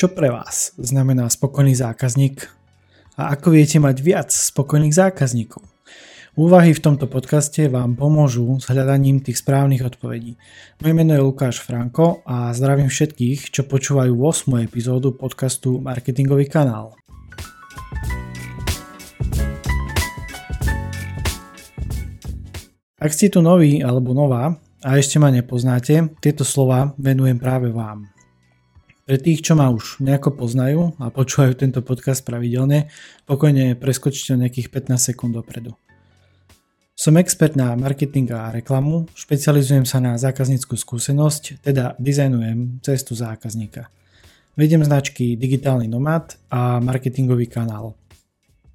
[0.00, 2.48] Čo pre vás znamená spokojný zákazník
[3.20, 5.60] a ako viete mať viac spokojných zákazníkov?
[6.40, 10.40] Úvahy v tomto podcaste vám pomôžu s hľadaním tých správnych odpovedí.
[10.80, 14.64] Moje meno je Lukáš Franko a zdravím všetkých, čo počúvajú 8.
[14.64, 16.96] epizódu podcastu Marketingový kanál.
[22.96, 28.08] Ak ste tu noví alebo nová a ešte ma nepoznáte, tieto slova venujem práve vám.
[29.10, 32.94] Pre tých, čo ma už nejako poznajú a počúvajú tento podcast pravidelne,
[33.26, 35.74] pokojne preskočte nejakých 15 sekúnd dopredu.
[36.94, 43.90] Som expert na marketing a reklamu, špecializujem sa na zákazníckú skúsenosť, teda dizajnujem cestu zákazníka.
[44.54, 47.98] Vediem značky Digitálny nomad a marketingový kanál.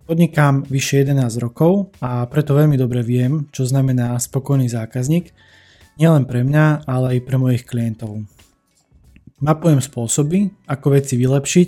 [0.04, 5.32] Podnikám vyše 11 rokov a preto veľmi dobre viem, čo znamená spokojný zákazník,
[5.96, 8.35] nielen pre mňa, ale aj pre mojich klientov.
[9.44, 11.68] Mapujem spôsoby, ako veci vylepšiť,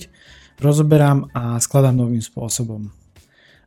[0.63, 2.87] rozoberám a skladám novým spôsobom.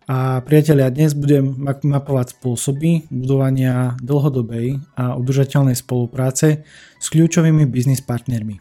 [0.08, 6.64] A priatelia, dnes budem mapovať spôsoby budovania dlhodobej a udržateľnej spolupráce
[6.96, 8.56] s kľúčovými biznis partnermi.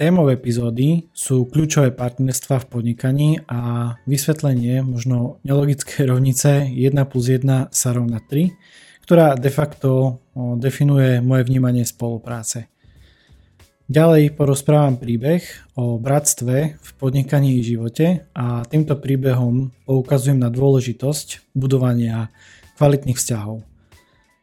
[0.00, 7.68] Témov epizódy sú kľúčové partnerstva v podnikaní a vysvetlenie možno nelogické rovnice 1 plus 1
[7.68, 10.16] sa rovná 3, ktorá de facto
[10.56, 12.72] definuje moje vnímanie spolupráce.
[13.88, 15.40] Ďalej porozprávam príbeh
[15.72, 22.28] o bratstve v podnikaní i živote a týmto príbehom poukazujem na dôležitosť budovania
[22.76, 23.64] kvalitných vzťahov.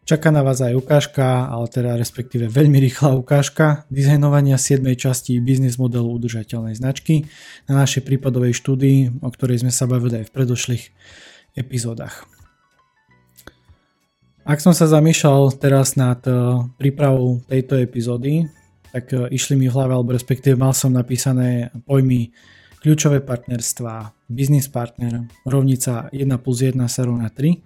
[0.01, 4.81] Čaká na vás aj ukážka, ale teda respektíve veľmi rýchla ukážka dizajnovania 7.
[4.97, 7.29] časti biznis modelu udržateľnej značky
[7.69, 10.83] na našej prípadovej štúdii, o ktorej sme sa bavili aj v predošlých
[11.53, 12.25] epizódach.
[14.41, 16.33] Ak som sa zamýšľal teraz nad eh,
[16.81, 18.49] prípravou tejto epizódy,
[18.95, 22.31] tak eh, išli mi v hlave, alebo respektíve mal som napísané pojmy
[22.79, 27.59] kľúčové partnerstva, biznis partner, rovnica 1 plus 1 sa rovná 3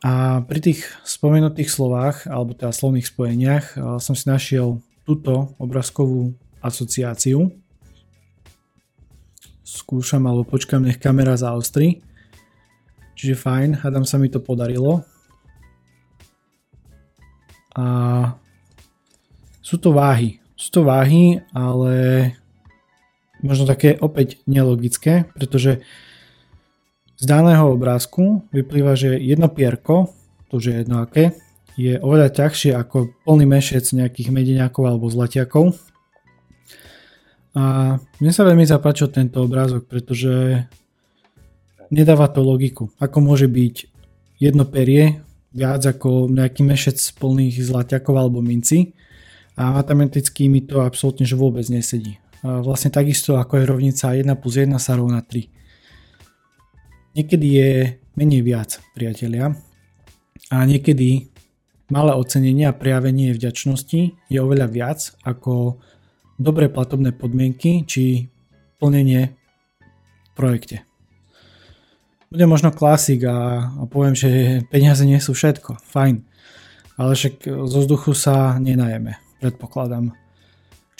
[0.00, 6.34] a pri tých spomenutých slovách, alebo teda slovných spojeniach, eh, som si našiel túto obrazkovú
[6.64, 7.52] asociáciu.
[9.62, 12.02] Skúšam alebo počkam, nech kamera zaostri.
[13.14, 15.04] Čiže fajn, hádam sa mi to podarilo.
[17.76, 17.84] A
[19.70, 20.42] sú to váhy.
[20.58, 21.94] Sú to váhy, ale
[23.38, 25.86] možno také opäť nelogické, pretože
[27.14, 30.10] z daného obrázku vyplýva, že jedno pierko,
[30.50, 31.38] to už je jedno aké,
[31.78, 35.78] je oveľa ťažšie ako plný mešec nejakých medeniakov alebo zlatiakov.
[37.54, 40.66] A mne sa veľmi zapáčil tento obrázok, pretože
[41.94, 42.90] nedáva to logiku.
[42.98, 43.86] Ako môže byť
[44.42, 45.22] jedno perie
[45.54, 48.98] viac ako nejaký mešec plných zlatiakov alebo minci
[49.58, 52.20] a matematicky mi to absolútne že vôbec nesedí.
[52.40, 55.50] Vlastne takisto ako je rovnica 1 plus 1 sa rovná 3.
[57.18, 57.70] Niekedy je
[58.16, 59.52] menej viac, priatelia.
[60.48, 61.30] A niekedy
[61.92, 64.00] malé ocenenie a prejavenie vďačnosti
[64.30, 65.82] je oveľa viac ako
[66.40, 68.32] dobré platobné podmienky či
[68.80, 69.36] plnenie
[70.24, 70.88] v projekte.
[72.30, 74.30] Bude možno klasik a, a poviem, že
[74.72, 75.82] peniaze nie sú všetko.
[75.82, 76.24] Fajn.
[77.00, 80.12] Ale však zo vzduchu sa nenajeme, predpokladám.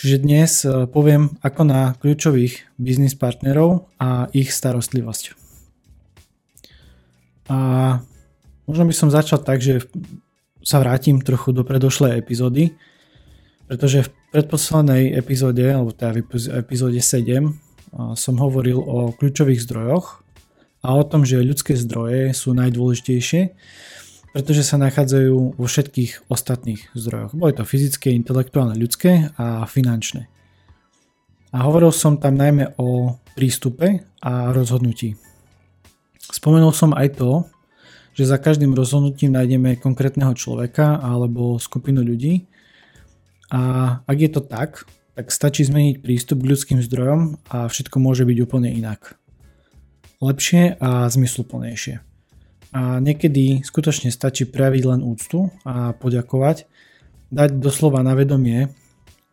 [0.00, 5.36] Čiže dnes eh, poviem ako na kľúčových biznis partnerov a ich starostlivosť.
[7.50, 7.58] A
[8.64, 9.84] možno by som začal tak, že
[10.64, 12.72] sa vrátim trochu do predošlej epizódy,
[13.66, 16.22] pretože v predposlednej epizóde, alebo teda v
[16.62, 17.50] epizóde 7,
[18.14, 20.22] som hovoril o kľúčových zdrojoch
[20.86, 23.50] a o tom, že ľudské zdroje sú najdôležitejšie,
[24.30, 27.34] pretože sa nachádzajú vo všetkých ostatných zdrojoch.
[27.34, 30.30] Boli to fyzické, intelektuálne, ľudské a finančné.
[31.50, 35.19] A hovoril som tam najmä o prístupe a rozhodnutí.
[36.30, 37.42] Spomenul som aj to,
[38.14, 42.46] že za každým rozhodnutím nájdeme konkrétneho človeka alebo skupinu ľudí
[43.50, 43.60] a
[44.06, 44.86] ak je to tak,
[45.19, 49.19] tak stačí zmeniť prístup k ľudským zdrojom a všetko môže byť úplne inak.
[50.22, 52.09] Lepšie a zmysluplnejšie.
[52.70, 56.70] A niekedy skutočne stačí prejaviť len úctu a poďakovať,
[57.34, 58.70] dať doslova na vedomie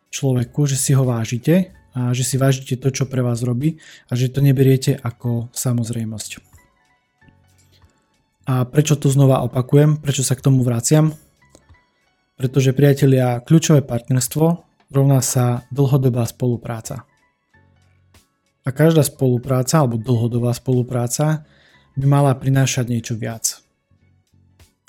[0.09, 3.77] človeku, že si ho vážite a že si vážite to, čo pre vás robí
[4.09, 6.31] a že to neberiete ako samozrejmosť.
[8.47, 11.11] A prečo to znova opakujem, prečo sa k tomu vraciam?
[12.39, 14.45] Pretože priatelia, kľúčové partnerstvo
[14.93, 17.03] rovná sa dlhodobá spolupráca.
[18.63, 21.43] A každá spolupráca alebo dlhodobá spolupráca
[21.97, 23.57] by mala prinášať niečo viac.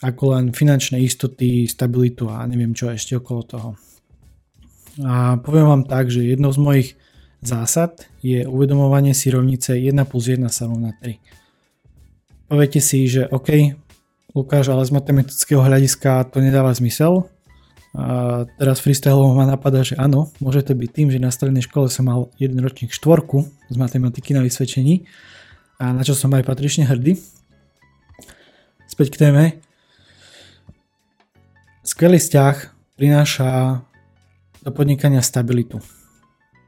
[0.05, 3.71] Ako len finančné istoty, stabilitu a neviem čo ešte okolo toho.
[5.03, 6.89] A poviem vám tak, že jednou z mojich
[7.41, 11.19] zásad je uvedomovanie si rovnice 1 plus 1 sa rovná 3.
[12.47, 13.75] Poviete si, že OK,
[14.37, 17.27] Lukáš, ale z matematického hľadiska to nedáva zmysel.
[17.97, 21.89] A teraz freestyleovo ma napadá, že áno, môže to byť tým, že na strednej škole
[21.89, 25.09] som mal jeden ročník štvorku z matematiky na vysvedčení
[25.79, 27.17] a na čo som aj patrične hrdý.
[28.91, 29.45] Späť k téme.
[31.87, 32.55] Skvelý vzťah
[32.99, 33.81] prináša
[34.67, 35.79] do podnikania stabilitu.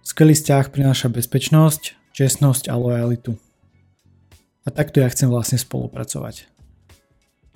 [0.07, 3.35] Skvelý vzťah prináša bezpečnosť, čestnosť a lojalitu.
[4.65, 6.47] A takto ja chcem vlastne spolupracovať.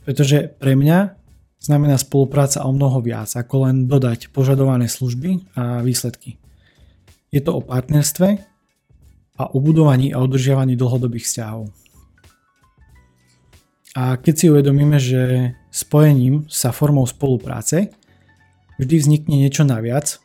[0.02, 1.16] Pretože pre mňa
[1.62, 6.36] znamená spolupráca o mnoho viac, ako len dodať požadované služby a výsledky.
[7.32, 8.53] Je to o partnerstve
[9.34, 11.70] a o budovaní a udržiavaní dlhodobých vzťahov.
[13.94, 17.94] A keď si uvedomíme, že spojením sa formou spolupráce
[18.78, 20.18] vždy vznikne niečo naviac,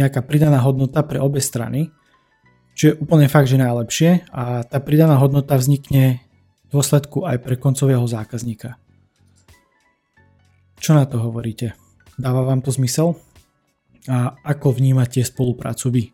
[0.00, 1.92] nejaká pridaná hodnota pre obe strany,
[2.72, 6.24] čo je úplne fakt, že najlepšie a tá pridaná hodnota vznikne
[6.64, 8.80] v dôsledku aj pre koncového zákazníka.
[10.80, 11.76] Čo na to hovoríte?
[12.16, 13.20] Dáva vám to zmysel?
[14.08, 16.04] A ako vnímate spoluprácu vy?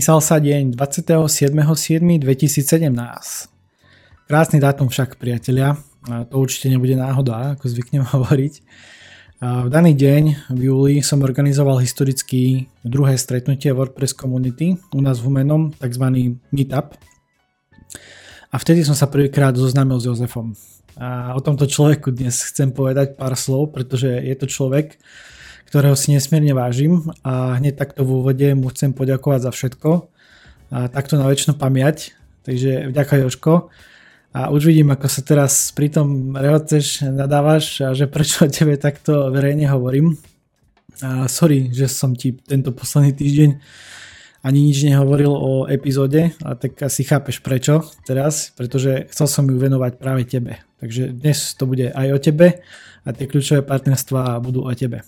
[0.00, 2.24] Písal sa deň 27.7.2017.
[4.24, 5.76] Krásny dátum však, priatelia.
[6.32, 8.54] To určite nebude náhoda, ako zvyknem hovoriť.
[9.44, 15.28] V daný deň v júli som organizoval historicky druhé stretnutie WordPress Community u nás v
[15.28, 16.04] Humenom, tzv.
[16.48, 16.96] Meetup.
[18.48, 20.56] A vtedy som sa prvýkrát zoznámil s Jozefom.
[20.96, 24.96] A o tomto človeku dnes chcem povedať pár slov, pretože je to človek,
[25.70, 29.90] ktorého si nesmierne vážim a hneď takto v úvode mu chcem poďakovať za všetko
[30.74, 32.18] a takto na väčšinu pamiať.
[32.42, 33.70] Takže vďaka Joško.
[34.34, 38.74] A už vidím, ako sa teraz pri tom rehoceš, nadávaš a že prečo o tebe
[38.82, 40.18] takto verejne hovorím.
[41.06, 43.50] A sorry, že som ti tento posledný týždeň
[44.42, 49.54] ani nič nehovoril o epizóde, a tak asi chápeš prečo teraz, pretože chcel som ju
[49.54, 50.58] venovať práve tebe.
[50.80, 52.46] Takže dnes to bude aj o tebe
[53.04, 55.04] a tie kľúčové partnerstvá budú o tebe.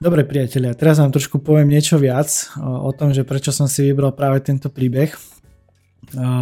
[0.00, 4.16] Dobre priatelia, teraz vám trošku poviem niečo viac o, tom, že prečo som si vybral
[4.16, 5.12] práve tento príbeh.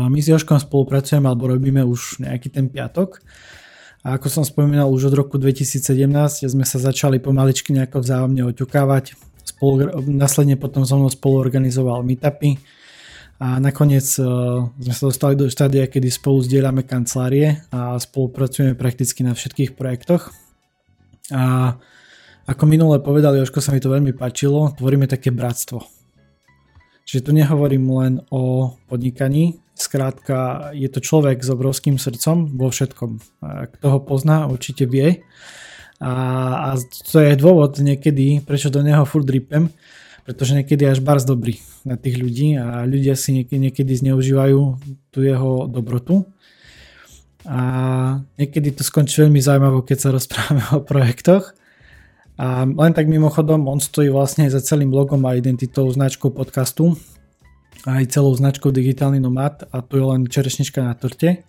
[0.07, 3.19] My s Joškom spolupracujeme alebo robíme už nejaký ten piatok.
[4.07, 5.91] A ako som spomínal, už od roku 2017
[6.47, 9.19] sme sa začali pomaličky nejako vzájomne oťukávať.
[9.43, 12.63] Spolu, následne potom so mnou organizoval meetupy.
[13.43, 19.27] A nakoniec uh, sme sa dostali do štádia, kedy spolu zdieľame kancelárie a spolupracujeme prakticky
[19.27, 20.31] na všetkých projektoch.
[21.35, 21.75] A
[22.49, 25.85] ako minule povedal Joško, sa mi to veľmi páčilo, tvoríme také bratstvo.
[27.05, 33.11] Čiže tu nehovorím len o podnikaní, skrátka je to človek s obrovským srdcom vo všetkom.
[33.79, 35.25] Kto ho pozná, určite vie.
[36.01, 36.13] A,
[36.73, 39.69] a to je dôvod niekedy, prečo do neho furt dripem,
[40.25, 44.61] pretože niekedy je až bars dobrý na tých ľudí a ľudia si niekedy, niekedy zneužívajú
[45.13, 46.29] tú jeho dobrotu.
[47.49, 47.61] A
[48.37, 51.57] niekedy to skončí veľmi zaujímavo, keď sa rozprávame o projektoch.
[52.39, 56.95] A len tak mimochodom, on stojí vlastne za celým logom a identitou značkou podcastu
[57.87, 61.47] aj celou značkou Digitálny nomad a to je len čerešnička na torte.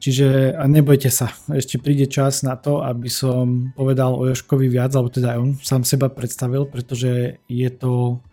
[0.00, 4.96] Čiže a nebojte sa, ešte príde čas na to, aby som povedal o Joškovi viac,
[4.96, 8.24] alebo teda on sám seba predstavil, pretože je to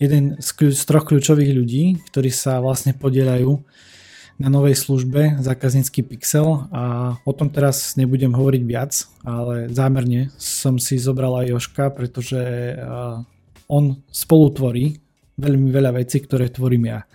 [0.00, 3.60] jeden z, kľú, z troch kľúčových ľudí, ktorí sa vlastne podielajú
[4.42, 10.82] na novej službe zákaznícky pixel a o tom teraz nebudem hovoriť viac, ale zámerne som
[10.82, 12.42] si zobral aj Joška, pretože
[13.70, 14.98] on spolutvorí
[15.38, 17.06] veľmi veľa vecí, ktoré tvorím ja.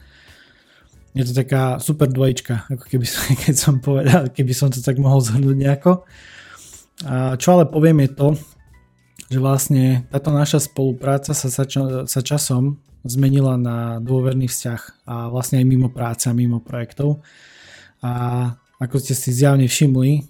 [1.11, 4.95] Je to taká super dvojička, ako keby som, keď som povedal, keby som to tak
[4.95, 6.07] mohol zhrnúť nejako.
[7.03, 8.27] A čo ale poviem je to,
[9.27, 11.67] že vlastne táto naša spolupráca sa, sa,
[12.07, 17.21] sa časom zmenila na dôverný vzťah a vlastne aj mimo práce a mimo projektov.
[18.01, 20.21] A ako ste si zjavne všimli, e,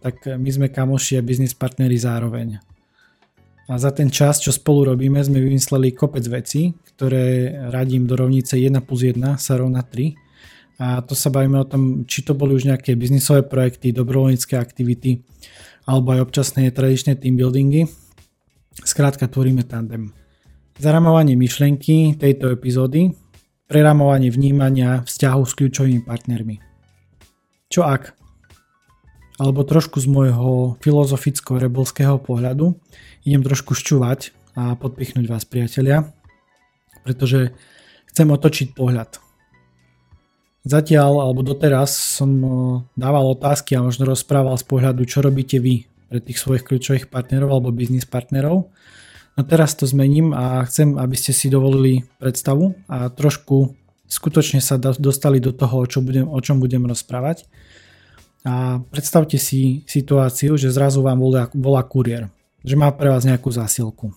[0.00, 2.60] tak my sme kamoši a biznis partneri zároveň.
[3.66, 8.54] A za ten čas, čo spolu robíme, sme vymysleli kopec vecí, ktoré radím do rovnice
[8.54, 10.14] 1 plus 1 sa rovná 3.
[10.76, 15.24] A to sa bavíme o tom, či to boli už nejaké biznisové projekty, dobrovoľnícke aktivity,
[15.88, 17.88] alebo aj občasné tradičné team buildingy.
[18.84, 20.12] Skrátka tvoríme tandem.
[20.76, 23.16] Zaramovanie myšlenky tejto epizódy
[23.64, 26.60] preramovanie vnímania vzťahu s kľúčovými partnermi.
[27.72, 28.12] Čo ak?
[29.40, 32.76] Alebo trošku z môjho filozoficko-rebelského pohľadu
[33.24, 36.12] idem trošku šťuvať a podpichnúť vás priatelia,
[37.08, 37.56] pretože
[38.12, 39.16] chcem otočiť pohľad.
[40.68, 42.48] Zatiaľ alebo doteraz som e,
[43.00, 47.48] dával otázky a možno rozprával z pohľadu, čo robíte vy pre tých svojich kľúčových partnerov
[47.48, 48.68] alebo biznis partnerov.
[49.36, 53.76] No teraz to zmením a chcem, aby ste si dovolili predstavu a trošku
[54.08, 57.44] skutočne sa dostali do toho, o, čo budem, o čom budem rozprávať.
[58.48, 62.32] A predstavte si situáciu, že zrazu vám volá, volá kuriér,
[62.64, 64.14] že má pre vás nejakú zásielku.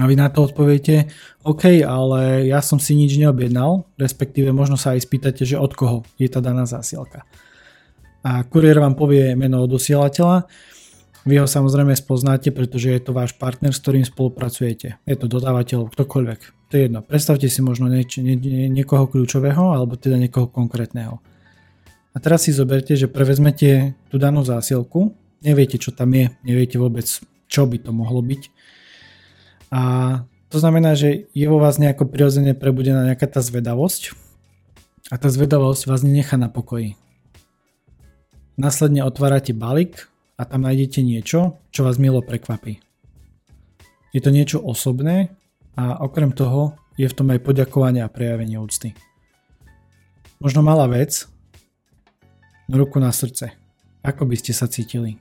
[0.00, 1.12] A vy na to odpoviete,
[1.44, 6.08] OK, ale ja som si nič neobjednal, respektíve možno sa aj spýtate, že od koho
[6.16, 7.28] je tá daná zásielka.
[8.24, 10.48] A kuriér vám povie meno dosielateľa,
[11.22, 14.98] vy ho samozrejme spoznáte, pretože je to váš partner, s ktorým spolupracujete.
[15.06, 16.40] Je to dodávateľ, ktokoľvek.
[16.68, 17.00] To je jedno.
[17.04, 21.22] Predstavte si možno nieč, nie, nie, niekoho kľúčového alebo teda niekoho konkrétneho.
[22.12, 27.06] A teraz si zoberte, že prevezmete tú danú zásielku, neviete čo tam je, neviete vôbec
[27.48, 28.42] čo by to mohlo byť.
[29.72, 29.80] A
[30.52, 34.12] to znamená, že je vo vás nejako prirodzene prebudená nejaká tá zvedavosť
[35.08, 36.96] a tá zvedavosť vás nenechá na pokoji.
[38.60, 40.11] Následne otvárate balík,
[40.42, 42.82] a tam nájdete niečo, čo vás milo prekvapí.
[44.10, 45.30] Je to niečo osobné
[45.78, 48.90] a okrem toho je v tom aj poďakovanie a prejavenie úcty.
[50.42, 51.30] Možno malá vec,
[52.66, 53.54] no ruku na srdce.
[54.02, 55.14] Ako by ste sa cítili?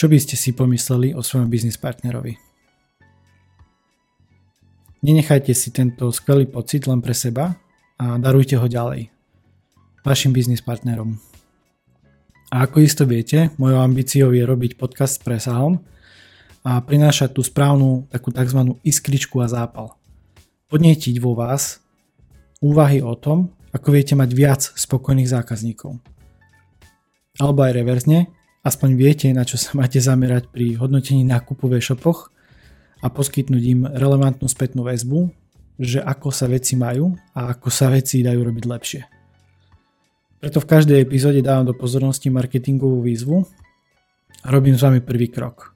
[0.00, 2.40] Čo by ste si pomysleli o svojom biznis partnerovi?
[5.04, 7.60] Nenechajte si tento skvelý pocit len pre seba
[8.00, 9.12] a darujte ho ďalej.
[10.00, 11.33] Vašim biznis partnerom.
[12.52, 15.80] A ako isto viete, mojou ambíciou je robiť podcast s presahom
[16.64, 18.80] a prinášať tú správnu takú tzv.
[18.84, 19.96] iskričku a zápal.
[20.68, 21.84] Podnietiť vo vás
[22.64, 26.00] úvahy o tom, ako viete mať viac spokojných zákazníkov.
[27.36, 28.30] Alebo aj reverzne,
[28.64, 32.30] aspoň viete, na čo sa máte zamerať pri hodnotení nákupu v e-shopoch
[33.02, 35.28] a poskytnúť im relevantnú spätnú väzbu,
[35.76, 39.02] že ako sa veci majú a ako sa veci dajú robiť lepšie.
[40.44, 43.48] Preto v každej epizóde dávam do pozornosti marketingovú výzvu
[44.44, 45.72] a robím s vami prvý krok.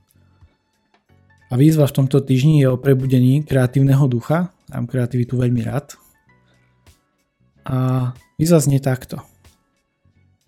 [1.49, 4.53] A výzva v tomto týždni je o prebudení kreatívneho ducha.
[4.69, 5.97] Mám kreativitu veľmi rád.
[7.65, 9.25] A výzva znie takto.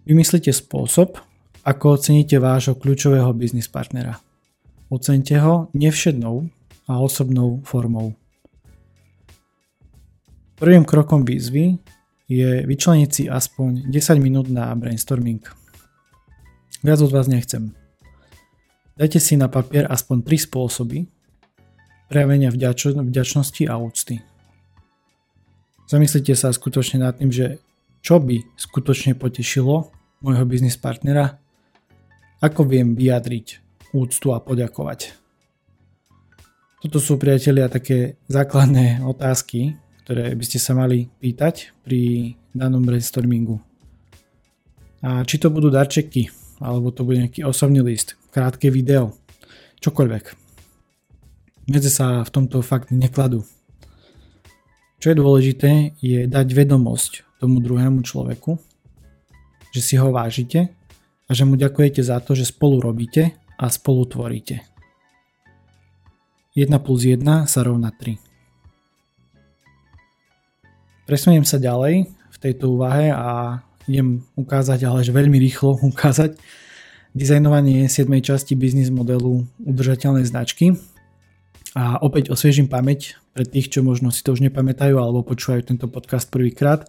[0.05, 1.17] Vymyslite spôsob,
[1.65, 4.21] ako oceníte vášho kľúčového biznis partnera.
[4.93, 6.45] Oceňte ho nevšednou
[6.93, 8.13] a osobnou formou.
[10.61, 11.81] Prvým krokom výzvy
[12.31, 15.43] je vyčleniť si aspoň 10 minút na brainstorming.
[16.87, 17.75] Viac od vás nechcem.
[18.95, 21.11] Dajte si na papier aspoň 3 spôsoby
[22.07, 24.23] prejavenia vďač- vďačnosti a úcty.
[25.91, 27.59] Zamyslite sa skutočne nad tým, že
[27.99, 29.91] čo by skutočne potešilo
[30.23, 31.43] môjho biznis partnera,
[32.39, 33.59] ako viem vyjadriť
[33.91, 35.19] úctu a poďakovať.
[36.81, 39.77] Toto sú priatelia také základné otázky,
[40.11, 43.63] ktoré by ste sa mali pýtať pri danom brainstormingu.
[45.07, 46.27] A či to budú darčeky,
[46.59, 49.15] alebo to bude nejaký osobný list, krátke video,
[49.79, 50.25] čokoľvek.
[51.71, 53.47] Medze sa v tomto fakt nekladú.
[54.99, 58.59] Čo je dôležité, je dať vedomosť tomu druhému človeku,
[59.71, 60.75] že si ho vážite
[61.23, 64.59] a že mu ďakujete za to, že spolu robíte a spolu tvoríte.
[66.59, 68.30] 1 plus 1 sa rovná 3.
[71.11, 73.59] Presuniem sa ďalej v tejto úvahe a
[73.91, 76.39] idem ukázať, ale že veľmi rýchlo ukázať
[77.19, 78.07] dizajnovanie 7.
[78.23, 80.79] časti biznis modelu udržateľnej značky.
[81.75, 85.91] A opäť osviežím pamäť pre tých, čo možno si to už nepamätajú alebo počúvajú tento
[85.91, 86.87] podcast prvýkrát.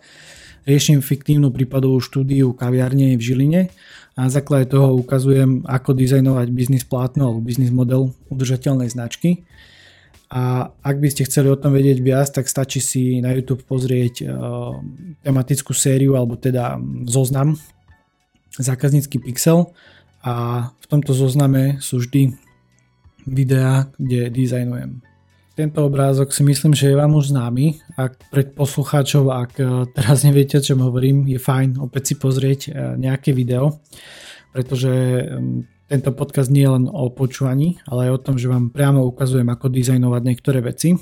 [0.69, 3.61] Riešim fiktívnu prípadovú štúdiu kaviarne v Žiline
[4.13, 9.49] a na základe toho ukazujem, ako dizajnovať biznis plátno alebo biznis model udržateľnej značky
[10.31, 14.23] a ak by ste chceli o tom vedieť viac, tak stačí si na YouTube pozrieť
[14.23, 14.79] uh,
[15.27, 17.59] tematickú sériu alebo teda zoznam
[18.55, 19.75] zákaznícky pixel
[20.23, 22.31] a v tomto zozname sú vždy
[23.27, 25.03] videá, kde dizajnujem.
[25.51, 27.83] Tento obrázok si myslím, že je vám už známy.
[27.99, 32.59] Ak pred poslucháčov, ak e, teraz neviete, o čom hovorím, je fajn opäť si pozrieť
[32.65, 33.83] e, nejaké video,
[34.55, 34.89] pretože
[35.91, 39.51] tento podcast nie je len o počúvaní, ale aj o tom, že vám priamo ukazujem,
[39.51, 40.95] ako dizajnovať niektoré veci.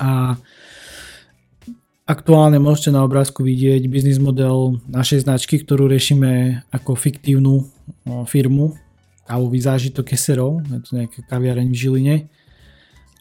[0.00, 0.40] A
[2.08, 7.68] aktuálne môžete na obrázku vidieť biznis model našej značky, ktorú riešime ako fiktívnu
[8.24, 8.72] firmu
[9.24, 12.16] kávový zážitok keserov, je to nejaká kaviareň v Žiline.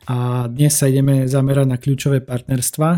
[0.03, 2.89] A dnes sa ideme zamerať na kľúčové partnerstva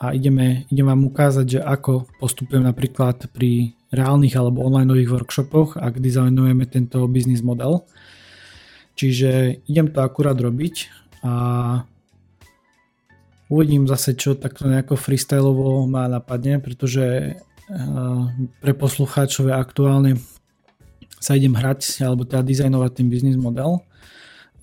[0.00, 5.98] a ideme, idem vám ukázať, že ako postupujem napríklad pri reálnych alebo online workshopoch, ak
[5.98, 7.86] dizajnujeme tento biznis model.
[8.94, 10.90] Čiže idem to akurát robiť
[11.26, 11.34] a
[13.50, 18.24] uvidím zase, čo takto nejako freestyleovo ma napadne, pretože eh,
[18.62, 20.12] pre poslucháčov je aktuálne
[21.20, 23.84] sa idem hrať alebo teda dizajnovať ten biznis model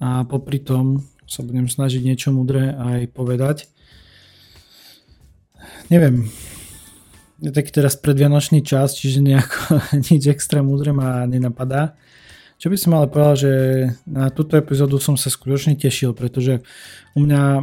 [0.01, 3.57] a popri tom sa budem snažiť niečo mudré aj povedať.
[5.93, 6.25] Neviem,
[7.37, 11.93] je taký teraz predvianočný čas, čiže nejako nič extra múdre ma nenapadá.
[12.57, 13.53] Čo by som ale povedal, že
[14.09, 16.65] na túto epizódu som sa skutočne tešil, pretože
[17.13, 17.61] u mňa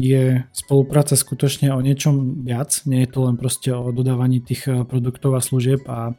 [0.00, 4.80] je spolupráca skutočne o niečom viac, nie je to len proste o dodávaní tých eh,
[4.88, 6.16] produktov a služieb a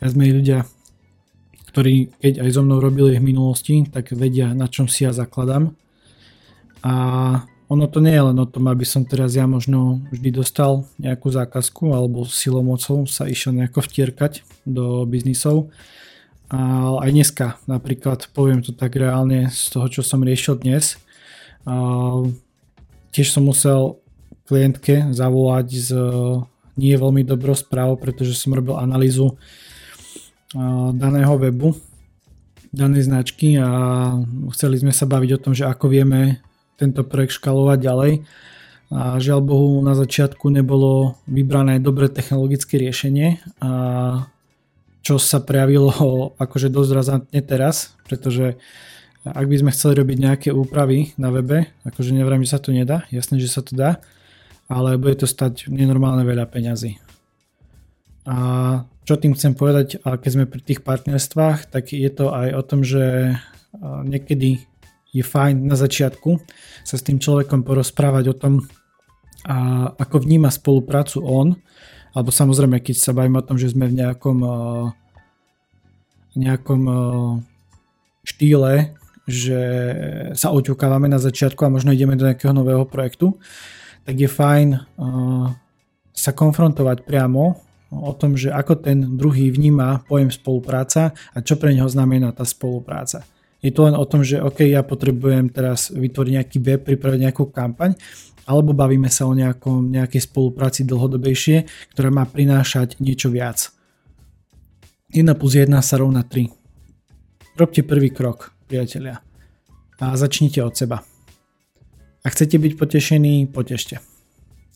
[0.00, 0.64] ja sme ľudia,
[1.68, 5.76] ktorí keď aj so mnou robili v minulosti, tak vedia na čom si ja zakladám
[6.80, 6.94] a
[7.68, 11.28] ono to nie je len o tom, aby som teraz ja možno vždy dostal nejakú
[11.28, 15.68] zákazku alebo silou mocou sa išiel nejako vtierkať do biznisov.
[16.48, 20.96] A aj dneska napríklad, poviem to tak reálne z toho, čo som riešil dnes,
[21.68, 22.24] a
[23.12, 24.00] tiež som musel
[24.48, 25.90] klientke zavolať z
[26.80, 29.36] nie veľmi dobrou správou, pretože som robil analýzu
[30.96, 31.76] daného webu,
[32.72, 33.68] danej značky a
[34.56, 36.40] chceli sme sa baviť o tom, že ako vieme
[36.78, 38.12] tento projekt škalovať ďalej.
[38.88, 43.70] A žiaľ Bohu na začiatku nebolo vybrané dobré technologické riešenie, a
[45.04, 45.92] čo sa prejavilo
[46.44, 48.56] akože dosť razantne teraz, pretože
[49.26, 53.04] ak by sme chceli robiť nejaké úpravy na webe, akože nevrám, že sa to nedá,
[53.12, 54.00] jasné, že sa to dá,
[54.72, 56.96] ale bude to stať nenormálne veľa peňazí.
[58.28, 58.36] A
[59.08, 62.84] čo tým chcem povedať, keď sme pri tých partnerstvách, tak je to aj o tom,
[62.84, 63.36] že
[63.80, 64.68] niekedy
[65.12, 66.36] je fajn na začiatku
[66.84, 68.54] sa s tým človekom porozprávať o tom,
[69.48, 71.56] a ako vníma spoluprácu on,
[72.12, 74.38] alebo samozrejme, keď sa bavíme o tom, že sme v nejakom,
[76.36, 76.82] nejakom
[78.26, 79.60] štýle, že
[80.32, 83.36] sa oťukávame na začiatku a možno ideme do nejakého nového projektu,
[84.08, 84.68] tak je fajn
[86.12, 87.60] sa konfrontovať priamo
[87.92, 92.44] o tom, že ako ten druhý vníma pojem spolupráca a čo pre neho znamená tá
[92.44, 93.24] spolupráca.
[93.58, 97.50] Je to len o tom, že OK, ja potrebujem teraz vytvoriť nejaký web, pripraviť nejakú
[97.50, 97.98] kampaň,
[98.46, 103.74] alebo bavíme sa o nejakom, nejakej spolupráci dlhodobejšie, ktorá má prinášať niečo viac.
[105.10, 106.48] 1 plus 1 sa rovná 3.
[107.58, 109.18] Robte prvý krok, priatelia.
[109.98, 111.02] A začnite od seba.
[112.22, 113.98] Ak chcete byť potešení, potešte.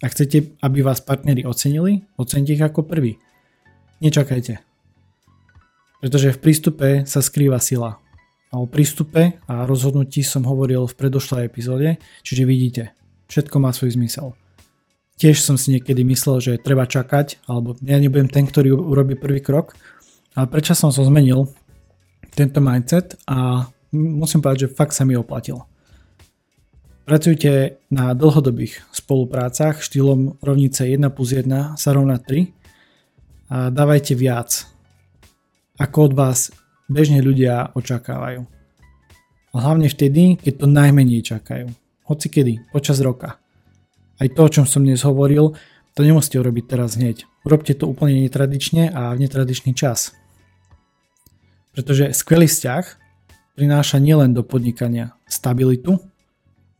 [0.03, 3.23] Ak chcete, aby vás partneri ocenili, ocenite ich ako prvý.
[4.03, 4.59] Nečakajte.
[6.03, 8.02] Pretože v prístupe sa skrýva sila.
[8.53, 12.83] O prístupe a rozhodnutí som hovoril v predošlej epizóde, čiže vidíte,
[13.33, 14.37] všetko má svoj zmysel.
[15.17, 19.41] Tiež som si niekedy myslel, že treba čakať, alebo ja nebudem ten, ktorý urobí prvý
[19.41, 19.73] krok,
[20.37, 21.49] ale prečo som som zmenil
[22.37, 25.65] tento mindset a musím povedať, že fakt sa mi oplatil.
[27.09, 32.53] Pracujte na dlhodobých spoluprácach štýlom rovnice 1 plus 1 sa rovná 3
[33.49, 34.69] a dávajte viac,
[35.81, 36.53] ako od vás
[36.90, 38.47] bežne ľudia očakávajú.
[39.53, 41.68] Hlavne vtedy, keď to najmenej čakajú.
[42.09, 43.37] Hoci kedy, počas roka.
[44.16, 45.53] Aj to, o čom som dnes hovoril,
[45.92, 47.29] to nemusíte urobiť teraz hneď.
[47.45, 50.16] Urobte to úplne netradične a v netradičný čas.
[51.77, 52.85] Pretože skvelý vzťah
[53.57, 56.01] prináša nielen do podnikania stabilitu,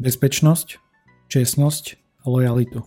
[0.01, 0.81] bezpečnosť,
[1.29, 1.85] čestnosť
[2.25, 2.81] a lojalitu.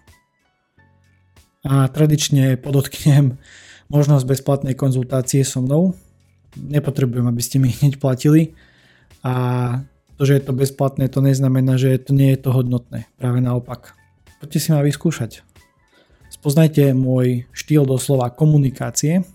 [1.65, 3.37] A tradične podotknem
[3.89, 5.97] možnosť bezplatnej konzultácie so mnou,
[6.57, 8.55] nepotrebujem, aby ste mi hneď platili
[9.23, 9.33] a
[10.15, 13.11] to, že je to bezplatné, to neznamená, že to nie je to hodnotné.
[13.19, 13.95] Práve naopak.
[14.39, 15.43] Poďte si ma vyskúšať.
[16.31, 19.27] Spoznajte môj štýl doslova komunikácie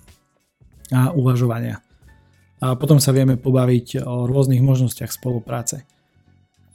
[0.89, 1.85] a uvažovania.
[2.61, 5.85] A potom sa vieme pobaviť o rôznych možnostiach spolupráce.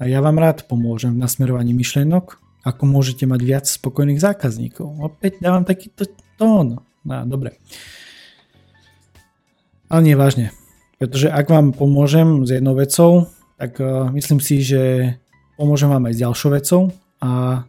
[0.02, 4.98] A ja vám rád pomôžem v nasmerovaní myšlienok, ako môžete mať viac spokojných zákazníkov.
[5.02, 6.82] Opäť dávam takýto tón.
[7.06, 7.62] No, dobre.
[9.90, 10.50] Ale nie vážne.
[10.98, 15.16] Pretože ak vám pomôžem s jednou vecou, tak uh, myslím si, že
[15.60, 16.82] pomôžem vám aj s ďalšou vecou
[17.22, 17.64] a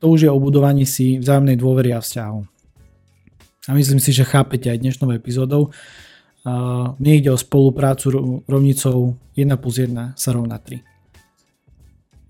[0.00, 2.40] to už je o budovaní si vzájomnej dôvery a vzťahu.
[3.68, 5.68] A myslím si, že chápete aj dnešnou epizódou.
[6.40, 10.80] Uh, mne ide o spoluprácu rovnicou 1 plus 1 sa rovná 3.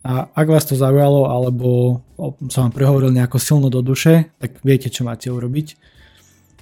[0.01, 2.01] A ak vás to zaujalo, alebo
[2.49, 5.77] som vám prehovoril nejako silno do duše, tak viete, čo máte urobiť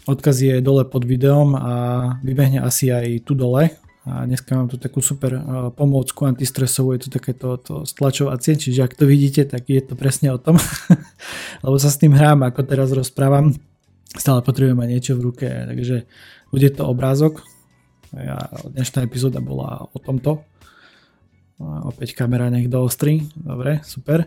[0.08, 1.74] Odkaz je dole pod videom a
[2.24, 3.76] vybehne asi aj tu dole
[4.08, 5.36] A dneska mám tu takú super
[5.76, 10.32] pomôcku antistresovú, je to takéto to stlačovacie, čiže ak to vidíte, tak je to presne
[10.32, 10.56] o tom.
[11.64, 13.52] Lebo sa s tým hrám, ako teraz rozprávam.
[14.16, 16.08] Stále potrebujem mať niečo v ruke, takže
[16.48, 17.44] bude to obrázok.
[18.16, 20.40] Ja, dnešná epizóda bola o tomto.
[21.60, 23.28] A opäť kamera nech doostri.
[23.36, 24.24] Dobre, super.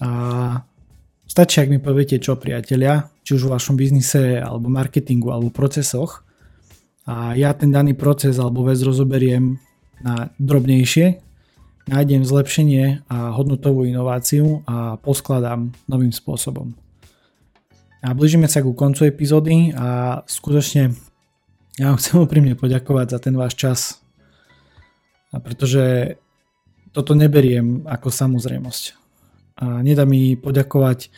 [0.00, 0.08] A
[1.26, 6.26] stačí, ak mi poviete čo, priatelia, či už vo vašom biznise, alebo marketingu, alebo procesoch,
[7.06, 9.62] a ja ten daný proces alebo vec rozoberiem
[10.02, 11.22] na drobnejšie,
[11.86, 16.74] nájdem zlepšenie a hodnotovú inováciu a poskladám novým spôsobom.
[18.02, 20.98] A blížime sa ku koncu epizódy a skutočne
[21.78, 23.80] ja vám chcem úprimne poďakovať za ten váš čas.
[25.30, 26.16] A pretože
[26.90, 29.05] toto neberiem ako samozrejmosť.
[29.56, 31.08] A nedá mi poďakovať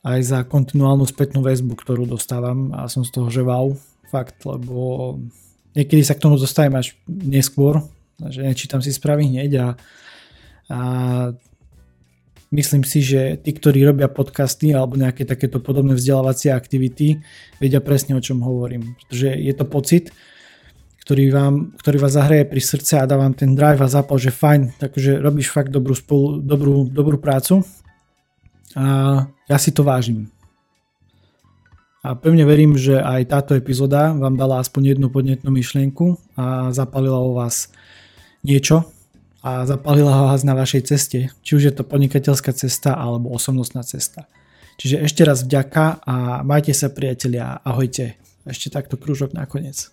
[0.00, 3.76] aj za kontinuálnu spätnú väzbu, ktorú dostávam a som z toho, že wow,
[4.10, 5.14] Fakt, lebo
[5.78, 7.78] niekedy sa k tomu dostajem až neskôr,
[8.18, 9.66] že nečítam si správy hneď a,
[10.66, 10.80] a
[12.50, 17.22] myslím si, že tí, ktorí robia podcasty alebo nejaké takéto podobné vzdelávacie aktivity,
[17.62, 18.98] vedia presne o čom hovorím.
[18.98, 20.10] Pretože je to pocit,
[21.10, 24.30] ktorý, vám, ktorý vás zahraje pri srdce a dá vám ten drive a zápal, že
[24.30, 27.66] fajn, takže robíš fakt dobrú, spolu, dobrú, dobrú prácu
[28.78, 30.30] a ja si to vážim.
[32.06, 37.18] A pevne verím, že aj táto epizóda vám dala aspoň jednu podnetnú myšlienku a zapalila
[37.18, 37.74] o vás
[38.46, 38.86] niečo
[39.42, 44.30] a zapalila vás na vašej ceste, či už je to podnikateľská cesta alebo osobnostná cesta.
[44.78, 48.14] Čiže ešte raz vďaka a majte sa priatelia, ahojte.
[48.46, 49.90] Ešte takto krúžok nakoniec.